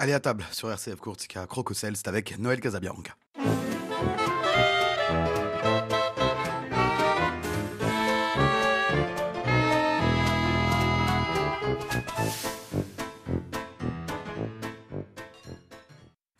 Allez 0.00 0.12
à 0.12 0.18
table 0.18 0.44
sur 0.50 0.68
RCF 0.72 0.96
Courtica 0.96 1.46
Crococel, 1.46 1.96
c'est 1.96 2.08
avec 2.08 2.36
Noël 2.40 2.60
Casabianca. 2.60 3.14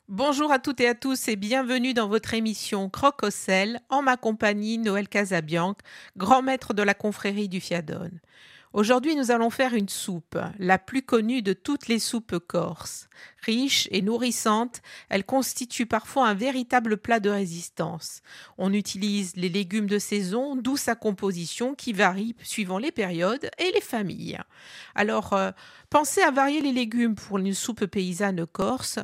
Bonjour 0.09 0.50
à 0.50 0.59
toutes 0.59 0.80
et 0.80 0.89
à 0.89 0.96
tous 0.96 1.29
et 1.29 1.36
bienvenue 1.36 1.95
dans 1.95 2.09
votre 2.09 2.34
émission 2.34 2.91
Crococel 2.91 3.79
en 3.89 4.02
ma 4.02 4.16
compagnie 4.16 4.79
Noël 4.79 5.09
Casabianca, 5.09 5.84
grand 6.16 6.43
maître 6.43 6.75
de 6.75 6.82
la 6.82 6.95
confrérie 6.95 7.48
du 7.48 7.61
Fiadone. 7.61 8.18
Aujourd'hui, 8.75 9.14
nous 9.14 9.30
allons 9.30 9.50
faire 9.50 9.75
une 9.75 9.89
soupe, 9.89 10.36
la 10.59 10.79
plus 10.79 11.02
connue 11.02 11.43
de 11.43 11.52
toutes 11.52 11.86
les 11.86 12.00
soupes 12.00 12.41
corses. 12.41 13.09
Riche 13.45 13.88
et 13.90 14.00
nourrissante, 14.00 14.80
elle 15.08 15.24
constitue 15.24 15.86
parfois 15.86 16.29
un 16.29 16.35
véritable 16.35 16.96
plat 16.96 17.21
de 17.21 17.30
résistance. 17.30 18.22
On 18.58 18.72
utilise 18.72 19.36
les 19.36 19.48
légumes 19.48 19.86
de 19.86 19.98
saison, 19.98 20.57
d'où 20.57 20.76
sa 20.76 20.94
composition 20.94 21.75
qui 21.75 21.93
varie 21.93 22.35
suivant 22.43 22.79
les 22.79 22.93
périodes 22.93 23.50
et 23.58 23.71
les 23.72 23.80
familles. 23.80 24.38
Alors, 24.94 25.32
euh, 25.32 25.50
pensez 25.90 26.22
à 26.22 26.30
varier 26.30 26.61
les 26.61 26.72
légumes 26.72 27.14
pour 27.14 27.38
une 27.38 27.54
soupe 27.54 27.86
paysanne 27.86 28.46
corse. 28.46 28.99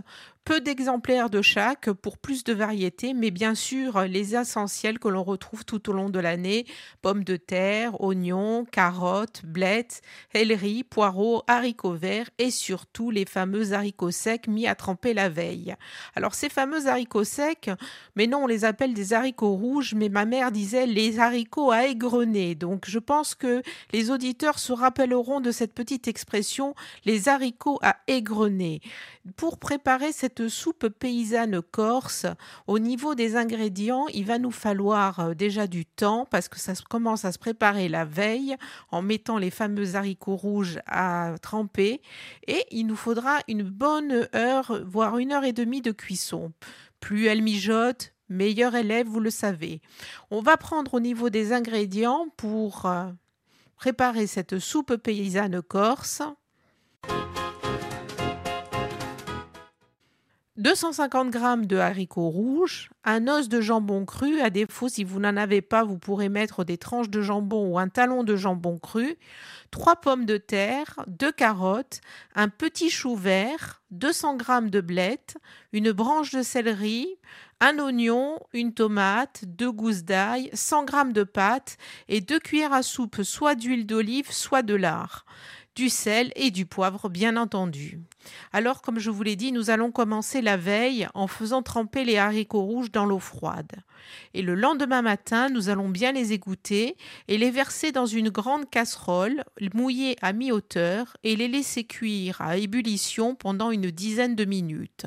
Peu 0.44 0.60
d'exemplaires 0.60 1.28
de 1.28 1.42
chaque 1.42 1.92
pour 1.92 2.16
plus 2.16 2.44
de 2.44 2.54
variété, 2.54 3.12
mais 3.12 3.30
bien 3.30 3.54
sûr 3.54 4.02
les 4.04 4.34
essentiels 4.34 4.98
que 4.98 5.08
l'on 5.08 5.22
retrouve 5.22 5.64
tout 5.64 5.90
au 5.90 5.92
long 5.92 6.08
de 6.08 6.18
l'année 6.18 6.64
pommes 7.02 7.24
de 7.24 7.36
terre, 7.36 8.00
oignons, 8.00 8.64
carottes, 8.64 9.42
blettes, 9.44 10.00
aileries, 10.32 10.82
poireaux, 10.82 11.42
haricots 11.46 11.92
verts 11.92 12.30
et 12.38 12.50
surtout 12.50 13.10
les 13.10 13.26
fameux 13.26 13.74
haricots 13.74 14.10
secs 14.10 14.29
mis 14.48 14.66
à 14.66 14.74
tremper 14.74 15.14
la 15.14 15.28
veille. 15.28 15.74
Alors 16.14 16.34
ces 16.34 16.48
fameux 16.48 16.86
haricots 16.86 17.24
secs, 17.24 17.70
mais 18.16 18.26
non, 18.26 18.44
on 18.44 18.46
les 18.46 18.64
appelle 18.64 18.94
des 18.94 19.12
haricots 19.12 19.54
rouges, 19.54 19.94
mais 19.94 20.08
ma 20.08 20.24
mère 20.24 20.52
disait 20.52 20.86
les 20.86 21.18
haricots 21.18 21.70
à 21.70 21.86
égrener. 21.86 22.54
Donc 22.54 22.84
je 22.88 22.98
pense 22.98 23.34
que 23.34 23.62
les 23.92 24.10
auditeurs 24.10 24.58
se 24.58 24.72
rappelleront 24.72 25.40
de 25.40 25.50
cette 25.50 25.74
petite 25.74 26.08
expression 26.08 26.74
les 27.04 27.28
haricots 27.28 27.78
à 27.82 27.96
égrener. 28.06 28.80
Pour 29.36 29.58
préparer 29.58 30.12
cette 30.12 30.48
soupe 30.48 30.88
paysanne 30.88 31.60
corse, 31.60 32.26
au 32.66 32.78
niveau 32.78 33.14
des 33.14 33.36
ingrédients, 33.36 34.06
il 34.14 34.24
va 34.24 34.38
nous 34.38 34.50
falloir 34.50 35.20
euh, 35.20 35.34
déjà 35.34 35.66
du 35.66 35.84
temps 35.84 36.26
parce 36.30 36.48
que 36.48 36.58
ça 36.58 36.72
commence 36.88 37.24
à 37.24 37.32
se 37.32 37.38
préparer 37.38 37.88
la 37.88 38.04
veille 38.04 38.56
en 38.90 39.02
mettant 39.02 39.38
les 39.38 39.50
fameux 39.50 39.94
haricots 39.94 40.36
rouges 40.36 40.80
à 40.86 41.34
tremper 41.42 42.00
et 42.46 42.64
il 42.70 42.86
nous 42.86 42.96
faudra 42.96 43.38
une 43.48 43.62
bonne 43.62 44.19
heure, 44.34 44.80
voire 44.84 45.18
une 45.18 45.32
heure 45.32 45.44
et 45.44 45.52
demie 45.52 45.82
de 45.82 45.92
cuisson. 45.92 46.52
Plus 47.00 47.26
elle 47.26 47.42
mijote, 47.42 48.12
meilleur 48.28 48.74
élève, 48.74 49.06
vous 49.06 49.20
le 49.20 49.30
savez. 49.30 49.80
On 50.30 50.40
va 50.40 50.56
prendre 50.56 50.94
au 50.94 51.00
niveau 51.00 51.30
des 51.30 51.52
ingrédients 51.52 52.26
pour 52.36 52.86
euh, 52.86 53.06
préparer 53.76 54.26
cette 54.26 54.58
soupe 54.58 54.96
paysanne 54.96 55.62
corse. 55.62 56.22
250 60.56 61.32
g 61.32 61.66
de 61.66 61.76
haricots 61.76 62.28
rouges, 62.28 62.90
un 63.04 63.28
os 63.28 63.48
de 63.48 63.60
jambon 63.60 64.04
cru, 64.04 64.40
à 64.40 64.50
défaut 64.50 64.88
si 64.88 65.04
vous 65.04 65.20
n'en 65.20 65.36
avez 65.36 65.62
pas, 65.62 65.84
vous 65.84 65.96
pourrez 65.96 66.28
mettre 66.28 66.64
des 66.64 66.76
tranches 66.76 67.08
de 67.08 67.22
jambon 67.22 67.68
ou 67.68 67.78
un 67.78 67.88
talon 67.88 68.24
de 68.24 68.34
jambon 68.34 68.78
cru, 68.78 69.16
3 69.70 69.96
pommes 69.96 70.24
de 70.24 70.38
terre, 70.38 71.04
2 71.06 71.30
carottes, 71.30 72.00
un 72.34 72.48
petit 72.48 72.90
chou 72.90 73.14
vert, 73.14 73.80
200 73.92 74.38
g 74.38 74.70
de 74.70 74.80
blettes, 74.80 75.36
une 75.72 75.92
branche 75.92 76.32
de 76.32 76.42
céleri, 76.42 77.16
un 77.60 77.78
oignon, 77.78 78.40
une 78.52 78.74
tomate, 78.74 79.44
deux 79.46 79.70
gousses 79.70 80.02
d'ail, 80.02 80.50
100 80.52 80.86
g 80.86 81.12
de 81.12 81.22
pâte 81.22 81.76
et 82.08 82.20
deux 82.20 82.40
cuillères 82.40 82.72
à 82.72 82.82
soupe 82.82 83.22
soit 83.22 83.54
d'huile 83.54 83.86
d'olive, 83.86 84.32
soit 84.32 84.62
de 84.62 84.74
lard 84.74 85.24
du 85.76 85.88
sel 85.88 86.32
et 86.36 86.50
du 86.50 86.66
poivre, 86.66 87.08
bien 87.08 87.36
entendu. 87.36 88.00
Alors, 88.52 88.82
comme 88.82 88.98
je 88.98 89.10
vous 89.10 89.22
l'ai 89.22 89.36
dit, 89.36 89.52
nous 89.52 89.70
allons 89.70 89.90
commencer 89.90 90.42
la 90.42 90.56
veille 90.56 91.08
en 91.14 91.26
faisant 91.26 91.62
tremper 91.62 92.04
les 92.04 92.18
haricots 92.18 92.62
rouges 92.62 92.90
dans 92.90 93.06
l'eau 93.06 93.18
froide. 93.18 93.72
Et 94.34 94.42
le 94.42 94.54
lendemain 94.54 95.02
matin, 95.02 95.48
nous 95.48 95.68
allons 95.68 95.88
bien 95.88 96.12
les 96.12 96.32
égoutter 96.32 96.96
et 97.28 97.38
les 97.38 97.50
verser 97.50 97.92
dans 97.92 98.06
une 98.06 98.30
grande 98.30 98.68
casserole 98.68 99.44
mouillée 99.74 100.16
à 100.22 100.32
mi-hauteur 100.32 101.16
et 101.22 101.36
les 101.36 101.48
laisser 101.48 101.84
cuire 101.84 102.40
à 102.40 102.56
ébullition 102.56 103.34
pendant 103.34 103.70
une 103.70 103.90
dizaine 103.90 104.34
de 104.34 104.44
minutes. 104.44 105.06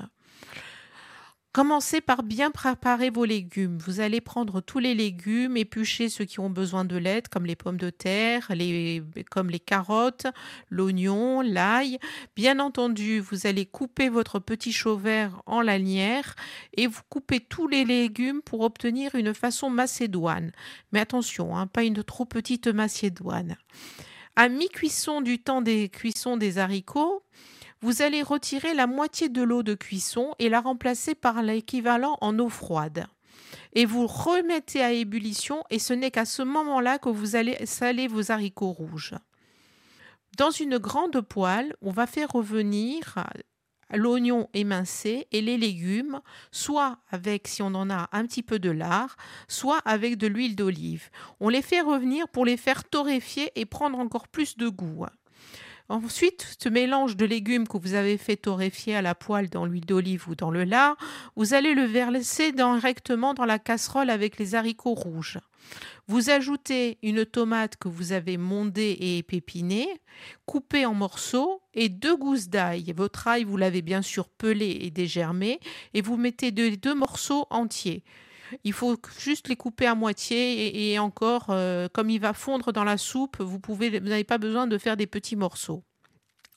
Commencez 1.53 2.02
par 2.02 2.24
bien 2.24 2.50
préparer 2.50 3.12
vos 3.12 3.25
légumes. 3.25 3.78
Vous 3.78 4.00
allez 4.00 4.22
prendre 4.22 4.59
tous 4.59 4.80
les 4.80 4.96
légumes, 4.96 5.56
éplucher 5.56 6.09
ceux 6.09 6.25
qui 6.25 6.40
ont 6.40 6.50
besoin 6.50 6.84
de 6.84 6.97
l'aide, 6.97 7.28
comme 7.28 7.46
les 7.46 7.56
pommes 7.56 7.78
de 7.78 7.91
terre, 7.91 8.47
les, 8.56 9.03
comme 9.30 9.52
les 9.52 9.59
carottes, 9.59 10.25
l'oignon, 10.72 11.42
l'ail. 11.42 12.00
Bien 12.36 12.59
entendu, 12.59 13.19
vous 13.19 13.46
allez 13.46 13.68
couper 13.68 14.09
votre 14.09 14.40
petit 14.40 14.74
chau 14.74 14.97
vert 14.97 15.44
en 15.46 15.62
lanière 15.62 16.36
et 16.75 16.88
vous 16.88 17.03
coupez 17.08 17.40
tous 17.40 17.68
les 17.68 17.86
légumes 17.86 18.42
pour 18.42 18.62
obtenir 18.62 19.13
une 19.13 19.36
façon 19.36 19.69
macédoine. 19.69 20.53
Mais 20.92 21.02
attention, 21.02 21.56
hein, 21.56 21.68
pas 21.68 21.84
une 21.84 22.03
trop 22.03 22.25
petite 22.25 22.66
macédoine. 22.66 23.58
À 24.36 24.50
mi-cuisson 24.50 25.22
du 25.22 25.38
temps 25.38 25.62
des 25.62 25.90
cuissons 25.90 26.36
des 26.36 26.58
haricots, 26.58 27.24
vous 27.84 28.02
allez 28.02 28.24
retirer 28.24 28.74
la 28.74 28.88
moitié 28.88 29.28
de 29.28 29.42
l'eau 29.42 29.62
de 29.62 29.74
cuisson 29.74 30.34
et 30.40 30.48
la 30.48 30.62
remplacer 30.62 31.16
par 31.16 31.44
l'équivalent 31.44 32.18
en 32.22 32.40
eau 32.40 32.48
froide. 32.48 33.08
Et 33.74 33.86
vous 33.86 34.08
remettez 34.08 34.82
à 34.82 34.94
ébullition 34.94 35.66
et 35.70 35.80
ce 35.80 35.92
n'est 35.92 36.10
qu'à 36.10 36.24
ce 36.24 36.44
moment-là 36.44 36.98
que 36.98 37.10
vous 37.10 37.36
allez 37.36 37.66
saler 37.66 38.08
vos 38.08 38.32
haricots 38.32 38.72
rouges. 38.72 39.16
Dans 40.38 40.50
une 40.50 40.78
grande 40.78 41.20
poêle, 41.20 41.76
on 41.82 41.92
va 41.92 42.08
faire 42.08 42.30
revenir 42.32 43.22
l'oignon 43.94 44.48
émincé 44.54 45.28
et 45.34 45.42
les 45.42 45.58
légumes, 45.58 46.22
soit 46.52 47.00
avec, 47.12 47.50
si 47.50 47.62
on 47.62 47.76
en 47.76 47.90
a, 47.90 48.08
un 48.14 48.26
petit 48.26 48.44
peu 48.44 48.60
de 48.60 48.72
lard, 48.72 49.18
soit 49.50 49.80
avec 49.80 50.18
de 50.18 50.28
l'huile 50.28 50.56
d'olive. 50.56 51.10
On 51.42 51.50
les 51.50 51.62
fait 51.62 51.82
revenir 51.82 52.30
pour 52.30 52.46
les 52.46 52.58
faire 52.58 52.86
torréfier 52.86 53.52
et 53.60 53.66
prendre 53.66 54.00
encore 54.00 54.30
plus 54.30 54.56
de 54.56 54.70
goût. 54.70 55.06
Ensuite, 55.90 56.56
ce 56.62 56.70
mélange 56.70 57.18
de 57.18 57.26
légumes 57.26 57.68
que 57.68 57.78
vous 57.78 57.94
avez 57.94 58.18
fait 58.18 58.38
torréfier 58.38 58.96
à 58.96 59.02
la 59.02 59.16
poêle 59.16 59.50
dans 59.50 59.66
l'huile 59.66 59.86
d'olive 59.86 60.30
ou 60.30 60.36
dans 60.36 60.50
le 60.50 60.64
lard, 60.64 60.96
vous 61.36 61.54
allez 61.54 61.74
le 61.74 61.84
verser 61.84 62.52
directement 62.54 63.34
dans 63.34 63.46
la 63.46 63.60
casserole 63.60 64.10
avec 64.10 64.38
les 64.38 64.56
haricots 64.56 64.94
rouges. 64.94 65.40
Vous 66.08 66.30
ajoutez 66.30 66.98
une 67.04 67.26
tomate 67.26 67.78
que 67.78 67.88
vous 67.88 68.12
avez 68.12 68.38
mondée 68.38 68.92
et 68.92 69.18
épépinée, 69.18 69.88
coupée 70.46 70.86
en 70.86 70.94
morceaux, 70.94 71.62
et 71.74 71.90
deux 71.90 72.16
gousses 72.16 72.50
d'ail. 72.50 72.94
Votre 72.96 73.28
ail, 73.28 73.44
vous 73.44 73.58
l'avez 73.58 73.82
bien 73.82 74.02
sûr 74.02 74.30
pelé 74.30 74.80
et 74.82 74.92
dégermé, 74.92 75.60
et 75.94 76.02
vous 76.02 76.18
mettez 76.18 76.52
deux, 76.52 76.76
deux 76.78 76.96
morceaux 76.96 77.48
entiers. 77.50 78.04
Il 78.64 78.74
faut 78.74 78.97
juste 79.19 79.47
les 79.47 79.56
couper 79.56 79.86
à 79.86 79.96
moitié 79.96 80.91
et, 80.91 81.00
encore, 81.00 81.47
euh, 81.50 81.88
comme 81.91 82.09
il 82.09 82.19
va 82.19 82.34
fondre 82.34 82.72
dans 82.72 82.84
la 82.84 82.97
soupe, 82.97 83.41
vous 83.41 83.59
n'avez 83.69 84.24
pas 84.24 84.38
besoin 84.38 84.68
de 84.68 84.78
faire 84.78 84.97
des 84.97 85.08
petits 85.08 85.36
morceaux. 85.36 85.84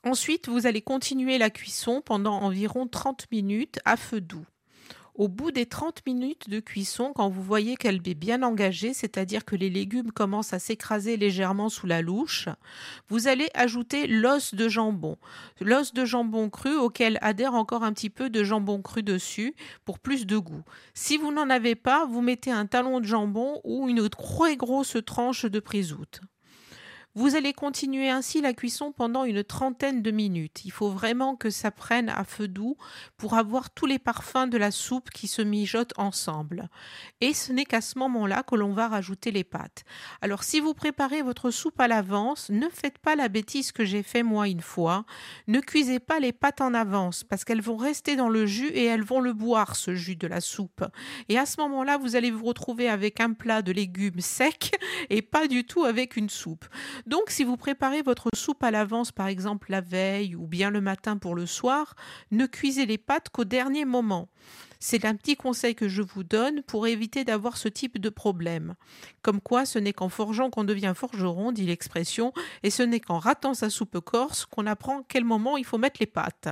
Ensuite, 0.03 0.47
vous 0.47 0.67
allez 0.67 0.81
continuer 0.81 1.37
la 1.37 1.49
cuisson 1.49 2.01
pendant 2.01 2.39
environ 2.39 2.87
30 2.87 3.29
minutes 3.31 3.79
à 3.85 3.97
feu 3.97 4.21
doux. 4.21 4.45
Au 5.17 5.27
bout 5.27 5.49
des 5.49 5.65
30 5.65 6.05
minutes 6.05 6.47
de 6.47 6.59
cuisson, 6.59 7.11
quand 7.15 7.27
vous 7.27 7.41
voyez 7.41 7.75
qu'elle 7.75 8.07
est 8.07 8.13
bien 8.13 8.43
engagée, 8.43 8.93
c'est-à-dire 8.93 9.45
que 9.45 9.55
les 9.55 9.71
légumes 9.71 10.11
commencent 10.11 10.53
à 10.53 10.59
s'écraser 10.59 11.17
légèrement 11.17 11.69
sous 11.69 11.87
la 11.87 12.03
louche, 12.03 12.49
vous 13.09 13.27
allez 13.27 13.49
ajouter 13.55 14.05
l'os 14.05 14.53
de 14.53 14.69
jambon. 14.69 15.17
L'os 15.59 15.91
de 15.91 16.05
jambon 16.05 16.51
cru 16.51 16.75
auquel 16.75 17.17
adhère 17.21 17.55
encore 17.55 17.83
un 17.83 17.93
petit 17.93 18.11
peu 18.11 18.29
de 18.29 18.43
jambon 18.43 18.83
cru 18.83 19.01
dessus 19.01 19.55
pour 19.85 19.97
plus 19.97 20.27
de 20.27 20.37
goût. 20.37 20.63
Si 20.93 21.17
vous 21.17 21.31
n'en 21.31 21.49
avez 21.49 21.73
pas, 21.73 22.05
vous 22.05 22.21
mettez 22.21 22.51
un 22.51 22.67
talon 22.67 22.99
de 22.99 23.05
jambon 23.05 23.59
ou 23.63 23.89
une 23.89 24.07
très 24.09 24.55
grosse 24.55 24.97
tranche 25.03 25.45
de 25.45 25.59
prisoute. 25.59 26.21
Vous 27.19 27.35
allez 27.35 27.51
continuer 27.51 28.11
ainsi 28.11 28.41
la 28.41 28.53
cuisson 28.53 28.91
pendant 28.91 29.23
une 29.23 29.43
trentaine 29.43 30.03
de 30.03 30.11
minutes. 30.11 30.65
Il 30.65 30.71
faut 30.71 30.91
vraiment 30.91 31.35
que 31.35 31.49
ça 31.49 31.71
prenne 31.71 32.09
à 32.09 32.23
feu 32.23 32.47
doux 32.47 32.77
pour 33.17 33.33
avoir 33.33 33.71
tous 33.71 33.87
les 33.87 33.97
parfums 33.97 34.47
de 34.47 34.57
la 34.59 34.69
soupe 34.69 35.09
qui 35.09 35.27
se 35.27 35.41
mijotent 35.41 35.97
ensemble. 35.97 36.69
Et 37.19 37.33
ce 37.33 37.51
n'est 37.51 37.65
qu'à 37.65 37.81
ce 37.81 37.97
moment-là 37.97 38.43
que 38.43 38.53
l'on 38.53 38.71
va 38.71 38.87
rajouter 38.87 39.31
les 39.31 39.43
pâtes. 39.43 39.83
Alors 40.21 40.43
si 40.43 40.59
vous 40.59 40.75
préparez 40.75 41.23
votre 41.23 41.49
soupe 41.49 41.79
à 41.79 41.87
l'avance, 41.87 42.51
ne 42.51 42.69
faites 42.69 42.99
pas 42.99 43.15
la 43.15 43.29
bêtise 43.29 43.71
que 43.71 43.83
j'ai 43.83 44.03
fait 44.03 44.21
moi 44.21 44.47
une 44.47 44.61
fois. 44.61 45.03
Ne 45.47 45.59
cuisez 45.59 45.99
pas 45.99 46.19
les 46.19 46.33
pâtes 46.33 46.61
en 46.61 46.75
avance 46.75 47.23
parce 47.23 47.43
qu'elles 47.43 47.63
vont 47.63 47.77
rester 47.77 48.15
dans 48.15 48.29
le 48.29 48.45
jus 48.45 48.69
et 48.69 48.85
elles 48.85 49.03
vont 49.03 49.21
le 49.21 49.33
boire 49.33 49.75
ce 49.75 49.95
jus 49.95 50.17
de 50.17 50.27
la 50.27 50.39
soupe. 50.39 50.85
Et 51.29 51.39
à 51.39 51.47
ce 51.47 51.59
moment-là, 51.61 51.97
vous 51.97 52.15
allez 52.15 52.29
vous 52.29 52.45
retrouver 52.45 52.87
avec 52.87 53.21
un 53.21 53.33
plat 53.33 53.63
de 53.63 53.71
légumes 53.71 54.21
secs 54.21 54.77
et 55.09 55.23
pas 55.23 55.47
du 55.47 55.63
tout 55.63 55.83
avec 55.83 56.15
une 56.15 56.29
soupe. 56.29 56.67
Donc 57.07 57.29
si 57.29 57.45
vous 57.45 57.55
préparez 57.55 58.01
votre 58.01 58.29
soupe 58.35 58.61
à 58.63 58.69
l'avance, 58.69 59.13
par 59.13 59.27
exemple 59.27 59.71
la 59.71 59.79
veille 59.79 60.35
ou 60.35 60.45
bien 60.45 60.69
le 60.69 60.81
matin 60.81 61.15
pour 61.15 61.35
le 61.35 61.45
soir, 61.45 61.95
ne 62.31 62.45
cuisez 62.45 62.85
les 62.85 62.97
pâtes 62.97 63.29
qu'au 63.29 63.45
dernier 63.45 63.85
moment. 63.85 64.27
C'est 64.79 65.05
un 65.05 65.15
petit 65.15 65.35
conseil 65.35 65.73
que 65.73 65.87
je 65.87 66.01
vous 66.01 66.23
donne 66.23 66.61
pour 66.63 66.85
éviter 66.85 67.23
d'avoir 67.23 67.57
ce 67.57 67.67
type 67.67 67.97
de 67.97 68.09
problème. 68.09 68.75
Comme 69.21 69.41
quoi, 69.41 69.65
ce 69.65 69.79
n'est 69.79 69.93
qu'en 69.93 70.09
forgeant 70.09 70.49
qu'on 70.49 70.63
devient 70.63 70.93
forgeron, 70.95 71.51
dit 71.51 71.65
l'expression, 71.65 72.31
et 72.63 72.69
ce 72.69 72.83
n'est 72.83 72.99
qu'en 72.99 73.17
ratant 73.17 73.53
sa 73.53 73.69
soupe 73.69 73.99
corse 73.99 74.45
qu'on 74.45 74.67
apprend 74.67 75.03
quel 75.07 75.23
moment 75.23 75.57
il 75.57 75.65
faut 75.65 75.77
mettre 75.77 75.99
les 75.99 76.05
pâtes. 76.05 76.49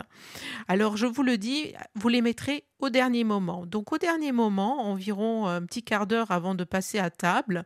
Alors, 0.68 0.98
je 0.98 1.06
vous 1.06 1.24
le 1.24 1.38
dis, 1.38 1.74
vous 1.94 2.10
les 2.10 2.22
mettrez 2.22 2.66
au 2.80 2.90
dernier 2.90 3.24
moment. 3.24 3.66
Donc, 3.66 3.94
au 3.94 3.98
dernier 3.98 4.32
moment, 4.32 4.90
environ 4.90 5.48
un 5.48 5.62
petit 5.62 5.84
quart 5.84 6.08
d'heure 6.08 6.32
avant 6.32 6.56
de 6.56 6.64
passer 6.64 6.98
à 7.00 7.10
table, 7.10 7.66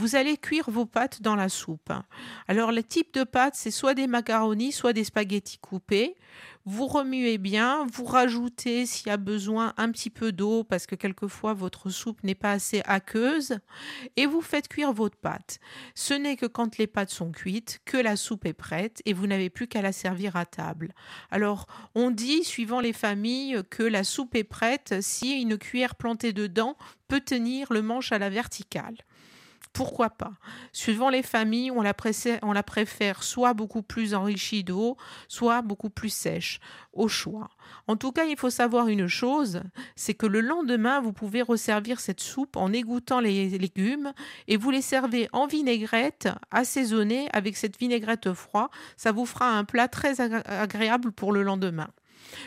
vous 0.00 0.16
allez 0.16 0.38
cuire 0.38 0.70
vos 0.70 0.86
pâtes 0.86 1.20
dans 1.20 1.36
la 1.36 1.50
soupe. 1.50 1.92
Alors, 2.48 2.72
le 2.72 2.82
type 2.82 3.12
de 3.12 3.22
pâtes, 3.22 3.54
c'est 3.54 3.70
soit 3.70 3.92
des 3.92 4.06
macaronis, 4.06 4.72
soit 4.72 4.94
des 4.94 5.04
spaghettis 5.04 5.58
coupés. 5.58 6.16
Vous 6.64 6.86
remuez 6.86 7.36
bien, 7.36 7.86
vous 7.92 8.06
rajoutez 8.06 8.86
s'il 8.86 9.08
y 9.08 9.10
a 9.10 9.18
besoin 9.18 9.74
un 9.76 9.90
petit 9.90 10.08
peu 10.08 10.32
d'eau 10.32 10.64
parce 10.64 10.86
que 10.86 10.94
quelquefois 10.94 11.52
votre 11.52 11.90
soupe 11.90 12.22
n'est 12.24 12.34
pas 12.34 12.52
assez 12.52 12.80
aqueuse 12.86 13.58
et 14.16 14.24
vous 14.24 14.40
faites 14.40 14.68
cuire 14.68 14.94
votre 14.94 15.18
pâte. 15.18 15.58
Ce 15.94 16.14
n'est 16.14 16.36
que 16.36 16.46
quand 16.46 16.78
les 16.78 16.86
pâtes 16.86 17.10
sont 17.10 17.30
cuites 17.30 17.80
que 17.84 17.98
la 17.98 18.16
soupe 18.16 18.46
est 18.46 18.54
prête 18.54 19.02
et 19.04 19.12
vous 19.12 19.26
n'avez 19.26 19.50
plus 19.50 19.68
qu'à 19.68 19.82
la 19.82 19.92
servir 19.92 20.36
à 20.36 20.46
table. 20.46 20.94
Alors, 21.30 21.66
on 21.94 22.10
dit, 22.10 22.42
suivant 22.44 22.80
les 22.80 22.94
familles, 22.94 23.60
que 23.68 23.82
la 23.82 24.04
soupe 24.04 24.34
est 24.34 24.44
prête 24.44 24.94
si 25.02 25.42
une 25.42 25.58
cuillère 25.58 25.94
plantée 25.94 26.32
dedans 26.32 26.76
peut 27.06 27.20
tenir 27.20 27.70
le 27.70 27.82
manche 27.82 28.12
à 28.12 28.18
la 28.18 28.30
verticale. 28.30 28.96
Pourquoi 29.72 30.10
pas 30.10 30.32
Suivant 30.72 31.10
les 31.10 31.22
familles, 31.22 31.70
on 31.70 31.82
la, 31.82 31.94
préfère 31.94 33.22
soit 33.22 33.54
beaucoup 33.54 33.82
plus 33.82 34.14
enrichie 34.14 34.64
d'eau, 34.64 34.96
soit 35.28 35.62
beaucoup 35.62 35.90
plus 35.90 36.10
sèche, 36.10 36.58
au 36.92 37.06
choix. 37.06 37.50
En 37.86 37.96
tout 37.96 38.10
cas, 38.10 38.24
il 38.24 38.36
faut 38.36 38.50
savoir 38.50 38.88
une 38.88 39.06
chose, 39.06 39.62
c'est 39.94 40.14
que 40.14 40.26
le 40.26 40.40
lendemain, 40.40 41.00
vous 41.00 41.12
pouvez 41.12 41.40
resservir 41.40 42.00
cette 42.00 42.20
soupe 42.20 42.56
en 42.56 42.72
égoutant 42.72 43.20
les 43.20 43.48
légumes 43.58 44.12
et 44.48 44.56
vous 44.56 44.70
les 44.70 44.82
servez 44.82 45.28
en 45.32 45.46
vinaigrette, 45.46 46.28
assaisonnée 46.50 47.28
avec 47.32 47.56
cette 47.56 47.78
vinaigrette 47.78 48.32
froide. 48.32 48.68
Ça 48.96 49.12
vous 49.12 49.24
fera 49.24 49.50
un 49.50 49.64
plat 49.64 49.86
très 49.86 50.20
agréable 50.20 51.12
pour 51.12 51.32
le 51.32 51.42
lendemain. 51.42 51.88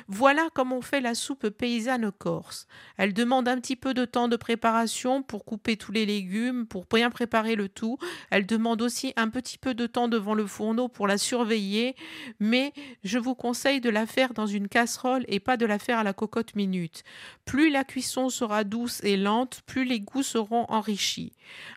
Voilà 0.08 0.50
comment 0.54 0.78
on 0.78 0.82
fait 0.82 1.02
la 1.02 1.16
soupe 1.16 1.50
paysanne 1.50 2.12
corse. 2.12 2.68
Elle 2.98 3.14
demande 3.14 3.48
un 3.48 3.60
petit 3.60 3.76
peu 3.76 3.94
de 3.94 4.06
temps 4.06 4.28
de 4.28 4.36
préparation 4.36 5.24
pour 5.24 5.46
couper 5.46 5.78
tous 5.78 5.92
les 5.92 6.06
légumes, 6.06 6.66
pour 6.68 6.86
bien 6.86 7.10
préparer 7.10 7.56
le 7.56 7.70
tout. 7.70 7.98
Elle 8.30 8.46
demande 8.46 8.82
aussi 8.82 9.14
un 9.16 9.30
petit 9.30 9.58
peu 9.58 9.74
de 9.74 9.88
temps 9.88 10.08
devant 10.08 10.34
le 10.34 10.48
fourneau 10.48 10.88
pour 10.88 11.08
la 11.08 11.18
surveiller, 11.18 11.96
mais 12.40 12.74
je 13.04 13.20
vous 13.20 13.36
conseille 13.36 13.82
de 13.82 13.90
la 13.90 14.06
faire 14.06 14.34
dans 14.34 14.48
une 14.48 14.68
casserole 14.68 15.26
et 15.28 15.40
pas 15.40 15.58
de 15.58 15.66
la 15.66 15.80
faire 15.80 16.00
à 16.00 16.04
la 16.04 16.14
cocotte 16.14 16.56
minute. 16.56 17.04
Plus 17.46 17.70
la 17.70 17.84
cuisson 17.84 18.30
sera 18.30 18.64
douce 18.64 19.02
et 19.04 19.18
lente, 19.18 19.62
plus 19.66 19.86
les 19.86 20.00
goûts 20.00 20.24
seront 20.24 20.66
enrichis. 20.70 21.34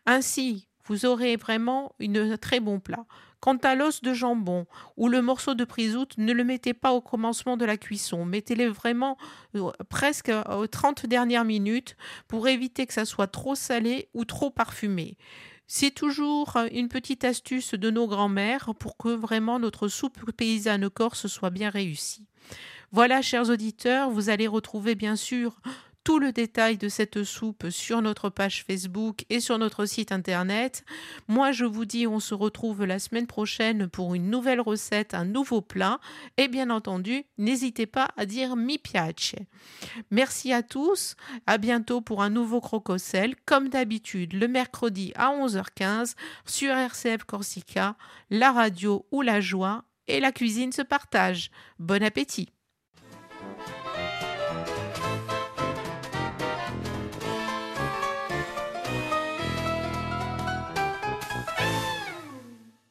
Ainsi, 0.07 0.69
vous 0.87 1.05
aurez 1.05 1.37
vraiment 1.37 1.93
un 2.01 2.37
très 2.37 2.61
bon 2.61 2.81
plat. 2.81 3.07
Quant 3.47 3.59
à 3.59 3.77
l'os 3.77 4.03
de 4.03 4.13
jambon 4.13 4.67
ou 4.97 5.09
le 5.09 5.23
morceau 5.23 5.55
de 5.55 5.65
prisoute, 5.65 6.19
ne 6.19 6.33
le 6.33 6.43
mettez 6.43 6.75
pas 6.75 6.91
au 6.91 7.01
commencement 7.01 7.57
de 7.57 7.65
la 7.65 7.77
cuisson. 7.77 8.25
Mettez-les 8.25 8.67
vraiment 8.67 9.17
euh, 9.55 9.71
presque 9.89 10.33
aux 10.51 10.67
30 10.67 11.07
dernières 11.07 11.45
minutes 11.45 11.97
pour 12.27 12.49
éviter 12.49 12.87
que 12.87 12.93
ça 12.93 13.05
soit 13.05 13.29
trop 13.29 13.55
salé 13.55 14.09
ou 14.15 14.25
trop 14.25 14.51
parfumé. 14.51 15.17
C'est 15.69 15.93
toujours 15.93 16.57
une 16.73 16.89
petite 16.89 17.23
astuce 17.23 17.75
de 17.75 17.89
nos 17.89 18.09
grands-mères 18.09 18.75
pour 18.81 18.97
que 18.97 19.11
vraiment 19.11 19.61
notre 19.61 19.87
soupe 19.87 20.33
paysanne 20.33 20.91
corse 20.91 21.29
soit 21.29 21.51
bien 21.51 21.71
réussie. 21.71 22.27
Voilà, 22.91 23.23
chers 23.23 23.49
auditeurs, 23.49 24.11
vous 24.11 24.29
allez 24.29 24.49
retrouver 24.49 24.97
bien 24.97 25.15
sûr 25.15 25.61
tout 26.06 26.20
le 26.20 26.31
détail 26.31 26.79
de 26.79 26.88
cette 26.88 27.25
soupe 27.25 27.69
sur 27.69 28.00
notre 28.00 28.31
page 28.31 28.62
Facebook 28.62 29.25
et 29.29 29.41
sur 29.41 29.58
notre 29.58 29.87
site 29.87 30.12
internet. 30.12 30.85
Moi, 31.26 31.50
je 31.50 31.64
vous 31.64 31.85
dis, 31.85 32.06
on 32.06 32.20
se 32.20 32.32
retrouve 32.32 32.85
la 32.85 33.00
semaine 33.00 33.26
prochaine 33.26 33.88
pour 33.88 34.14
une 34.14 34.31
nouvelle 34.31 34.61
recette, 34.61 35.14
un 35.14 35.25
nouveau 35.25 35.62
plat. 35.62 35.99
Et 36.37 36.47
bien 36.47 36.70
entendu, 36.70 37.25
n'hésitez 37.38 37.87
pas 37.87 38.11
à 38.17 38.25
dire 38.25 38.55
mi 38.55 38.79
piace. 38.79 39.35
Merci 40.12 40.53
à 40.53 40.62
tous. 40.62 41.17
À 41.44 41.58
bientôt 41.58 42.00
pour 42.00 42.23
un 42.23 42.31
nouveau 42.31 42.61
crococel, 42.61 43.35
comme 43.44 43.69
d'habitude, 43.69 44.32
le 44.32 44.47
mercredi 44.47 45.12
à 45.17 45.32
11h15 45.32 46.14
sur 46.44 46.70
RCF 46.70 47.25
Corsica, 47.25 47.97
la 48.31 48.52
radio 48.52 49.05
ou 49.11 49.23
la 49.23 49.41
joie 49.41 49.82
et 50.06 50.20
la 50.20 50.31
cuisine 50.31 50.70
se 50.70 50.82
partage. 50.82 51.50
Bon 51.81 52.00
appétit! 52.00 52.56